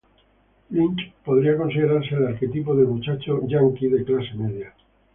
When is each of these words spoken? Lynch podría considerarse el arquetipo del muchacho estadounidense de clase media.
Lynch 0.71 1.13
podría 1.23 1.57
considerarse 1.57 2.15
el 2.15 2.25
arquetipo 2.25 2.73
del 2.73 2.87
muchacho 2.87 3.43
estadounidense 3.43 3.97
de 3.97 4.03
clase 4.03 4.33
media. 4.33 4.73